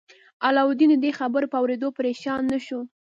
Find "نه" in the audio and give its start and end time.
2.51-2.59